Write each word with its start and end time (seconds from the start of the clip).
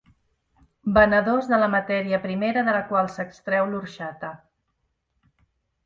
Venedors 0.95 1.51
de 1.51 1.59
la 1.65 1.67
matèria 1.75 2.21
primera 2.25 2.65
de 2.71 2.75
la 2.79 2.83
qual 2.91 3.13
s'extreu 3.19 3.71
l'orxata. 3.75 4.35